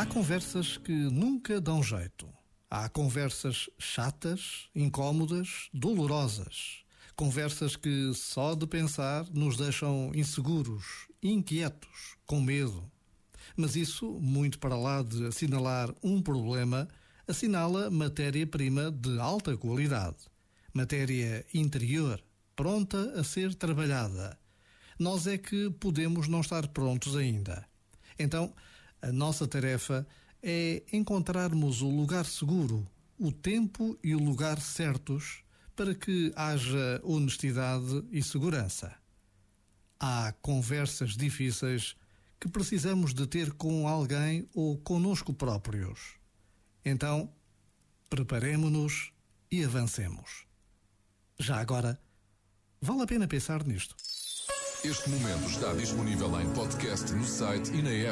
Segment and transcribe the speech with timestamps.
[0.00, 2.26] Há conversas que nunca dão jeito.
[2.70, 6.78] Há conversas chatas, incômodas, dolorosas.
[7.14, 12.90] Conversas que, só de pensar, nos deixam inseguros, inquietos, com medo.
[13.54, 16.88] Mas isso, muito para lá de assinalar um problema,
[17.28, 20.16] assinala matéria-prima de alta qualidade.
[20.72, 22.24] Matéria interior,
[22.56, 24.38] pronta a ser trabalhada.
[24.98, 27.68] Nós é que podemos não estar prontos ainda.
[28.18, 28.54] Então,
[29.02, 30.06] a nossa tarefa
[30.42, 32.86] é encontrarmos o lugar seguro,
[33.18, 35.42] o tempo e o lugar certos
[35.76, 38.94] para que haja honestidade e segurança.
[39.98, 41.96] Há conversas difíceis
[42.38, 46.18] que precisamos de ter com alguém ou conosco próprios.
[46.84, 47.30] Então,
[48.08, 49.12] preparemo-nos
[49.50, 50.46] e avancemos.
[51.38, 52.00] Já agora,
[52.80, 53.94] vale a pena pensar nisto.
[54.82, 58.08] Este momento está disponível em podcast no site e na app.